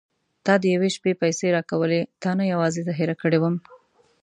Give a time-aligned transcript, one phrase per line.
[0.45, 3.55] تا د یوې شپې پيسې راکولې تا نه یوازې زه هېره کړې وم.